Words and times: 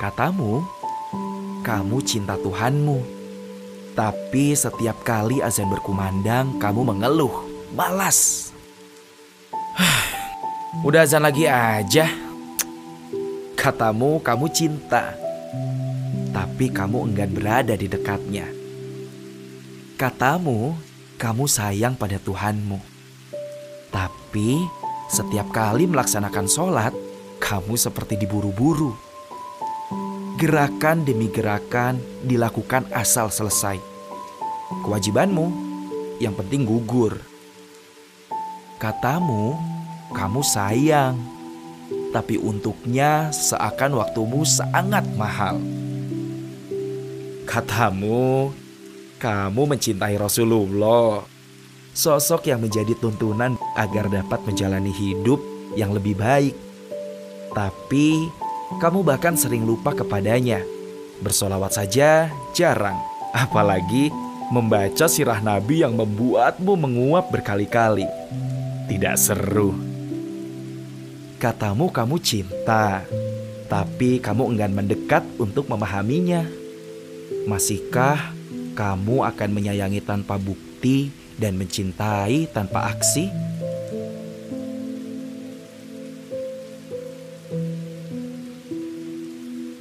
Katamu, 0.00 0.64
kamu 1.60 2.00
cinta 2.08 2.32
Tuhanmu. 2.40 3.04
Tapi 3.92 4.56
setiap 4.56 5.04
kali 5.04 5.44
azan 5.44 5.68
berkumandang, 5.68 6.56
kamu 6.56 6.88
mengeluh, 6.88 7.44
malas. 7.76 8.48
Udah 10.88 11.04
azan 11.04 11.20
lagi 11.20 11.44
aja. 11.44 12.08
Katamu, 13.52 14.24
kamu 14.24 14.48
cinta. 14.48 15.12
Tapi 16.32 16.72
kamu 16.72 17.12
enggan 17.12 17.36
berada 17.36 17.76
di 17.76 17.84
dekatnya. 17.84 18.48
Katamu, 20.00 20.80
kamu 21.20 21.44
sayang 21.44 21.92
pada 21.92 22.16
Tuhanmu. 22.16 22.80
Tapi 23.92 24.64
setiap 25.12 25.52
kali 25.52 25.84
melaksanakan 25.84 26.48
sholat, 26.48 26.96
kamu 27.36 27.76
seperti 27.76 28.16
diburu-buru. 28.16 29.09
Gerakan 30.40 31.04
demi 31.04 31.28
gerakan 31.28 32.00
dilakukan 32.24 32.88
asal 32.96 33.28
selesai. 33.28 33.76
Kewajibanmu 34.88 35.52
yang 36.16 36.32
penting 36.32 36.64
gugur. 36.64 37.20
Katamu, 38.80 39.52
kamu 40.16 40.40
sayang, 40.40 41.20
tapi 42.16 42.40
untuknya 42.40 43.28
seakan 43.36 44.00
waktumu 44.00 44.40
sangat 44.48 45.04
mahal. 45.12 45.60
Katamu, 47.44 48.48
kamu 49.20 49.62
mencintai 49.76 50.16
Rasulullah, 50.16 51.20
sosok 51.92 52.48
yang 52.48 52.64
menjadi 52.64 52.96
tuntunan 52.96 53.60
agar 53.76 54.08
dapat 54.08 54.40
menjalani 54.48 54.88
hidup 54.88 55.36
yang 55.76 55.92
lebih 55.92 56.16
baik. 56.16 56.56
Tapi 57.52 58.24
kamu 58.78 59.02
bahkan 59.02 59.34
sering 59.34 59.66
lupa 59.66 59.90
kepadanya. 59.90 60.62
Bersolawat 61.18 61.74
saja 61.74 62.30
jarang, 62.54 62.96
apalagi 63.34 64.14
membaca 64.54 65.10
sirah 65.10 65.42
Nabi 65.42 65.82
yang 65.82 65.98
membuatmu 65.98 66.78
menguap 66.78 67.34
berkali-kali. 67.34 68.06
Tidak 68.86 69.14
seru. 69.18 69.74
Katamu 71.40 71.90
kamu 71.90 72.16
cinta, 72.22 73.02
tapi 73.66 74.22
kamu 74.22 74.54
enggan 74.54 74.72
mendekat 74.76 75.24
untuk 75.40 75.66
memahaminya. 75.66 76.44
Masihkah 77.48 78.34
kamu 78.76 79.24
akan 79.24 79.50
menyayangi 79.50 80.04
tanpa 80.04 80.36
bukti 80.36 81.10
dan 81.40 81.56
mencintai 81.56 82.50
tanpa 82.52 82.92
aksi? 82.92 83.49